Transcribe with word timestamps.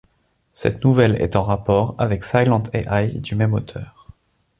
Cette 0.51 0.83
nouvelle 0.83 1.21
est 1.21 1.35
en 1.35 1.43
rapport 1.43 1.93
avec 1.99 2.23
Silent 2.23 2.63
ai, 2.73 3.19
du 3.19 3.35
même 3.35 3.53
auteur. 3.53 4.07